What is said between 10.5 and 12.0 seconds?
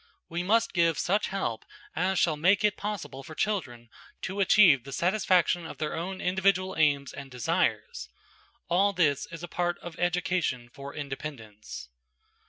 for independence.